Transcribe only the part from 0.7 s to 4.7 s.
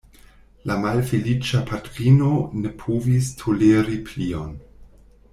malfeliĉa patrino ne povis toleri plion.